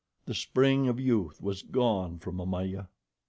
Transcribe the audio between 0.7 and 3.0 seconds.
of youth was gone from Momaya.